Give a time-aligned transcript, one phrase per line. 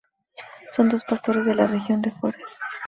[0.71, 2.43] Son dos pastores de la región de Forez.